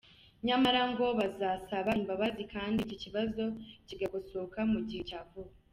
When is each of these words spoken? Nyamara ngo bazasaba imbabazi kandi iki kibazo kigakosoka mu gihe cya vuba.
Nyamara 0.47 0.81
ngo 0.91 1.05
bazasaba 1.19 1.91
imbabazi 1.99 2.43
kandi 2.53 2.79
iki 2.83 2.95
kibazo 3.03 3.43
kigakosoka 3.87 4.59
mu 4.71 4.79
gihe 4.87 5.03
cya 5.11 5.21
vuba. 5.29 5.53